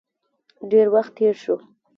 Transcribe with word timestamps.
ډیر 0.71 0.87
وخت 0.95 1.11
تیر 1.17 1.35
شو. 1.43 1.55